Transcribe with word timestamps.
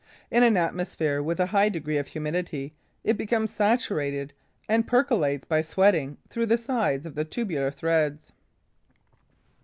In 0.31 0.41
an 0.41 0.57
atmosphere 0.57 1.21
with 1.21 1.39
a 1.39 1.45
high 1.45 1.69
degree 1.69 1.97
of 1.99 2.07
humidity, 2.07 2.73
it 3.03 3.17
becomes 3.19 3.51
saturated 3.53 4.33
and 4.67 4.87
percolates 4.87 5.45
by 5.45 5.61
sweating 5.61 6.17
through 6.27 6.47
the 6.47 6.57
side 6.57 7.05
of 7.05 7.13
the 7.13 7.23
tubular 7.23 7.69
threads. 7.69 8.33